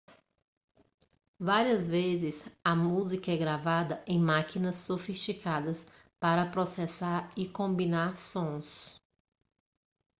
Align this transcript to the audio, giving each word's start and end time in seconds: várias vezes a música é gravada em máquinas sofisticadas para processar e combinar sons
várias 1.37 1.87
vezes 1.87 2.49
a 2.63 2.75
música 2.75 3.31
é 3.31 3.37
gravada 3.37 4.03
em 4.07 4.19
máquinas 4.19 4.77
sofisticadas 4.77 5.85
para 6.19 6.49
processar 6.49 7.31
e 7.37 7.47
combinar 7.47 8.17
sons 8.17 8.99